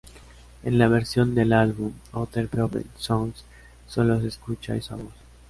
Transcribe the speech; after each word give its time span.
En 0.63 0.79
la 0.79 0.87
versión 0.87 1.35
del 1.35 1.53
álbum 1.53 1.91
"Other 2.11 2.47
People's 2.47 2.87
Songs" 2.97 3.45
solo 3.87 4.19
se 4.19 4.29
escucha 4.29 4.75
esa 4.75 4.95
voz. 4.95 5.13